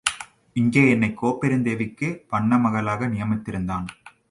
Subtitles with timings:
[0.53, 3.85] இங்கே என்னைக் கோப்பெருந்தேவிக்கு வண்ணமகளாக நியமித்திருந்தான்.